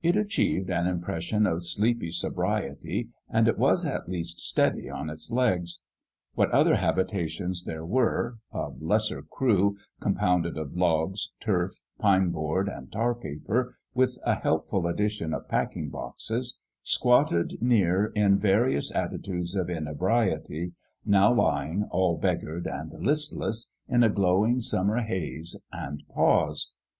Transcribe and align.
It 0.00 0.14
achieved 0.14 0.70
an 0.70 0.86
impression 0.86 1.44
of 1.44 1.64
sleepy 1.64 2.12
sobriety, 2.12 3.08
and 3.28 3.48
it 3.48 3.58
was 3.58 3.84
at 3.84 4.08
least 4.08 4.38
steady 4.38 4.88
on 4.88 5.10
its 5.10 5.28
legs. 5.32 5.80
What 6.34 6.52
other 6.52 6.76
habitations 6.76 7.64
there 7.64 7.84
were 7.84 8.38
a 8.52 8.68
lesser 8.78 9.22
crew, 9.22 9.76
compounded 9.98 10.56
of 10.56 10.76
logs, 10.76 11.32
turf, 11.40 11.72
pine 11.98 12.30
board 12.30 12.68
and 12.68 12.92
tar 12.92 13.12
paper, 13.12 13.76
with 13.92 14.18
a 14.24 14.36
helpful 14.36 14.86
addition 14.86 15.34
of 15.34 15.48
packing 15.48 15.90
boxes 15.90 16.60
squatted 16.84 17.54
near 17.60 18.12
in 18.14 18.38
various 18.38 18.94
attitudes 18.94 19.56
of 19.56 19.68
in 19.68 19.86
ebriety, 19.88 20.74
now 21.04 21.34
lying, 21.34 21.88
all 21.90 22.16
beggared 22.18 22.68
and 22.68 22.92
listless, 23.04 23.72
in 23.88 24.04
a 24.04 24.08
glowing 24.10 24.60
summer 24.60 25.00
haze 25.02 25.60
and 25.72 26.04
pause. 26.14 26.70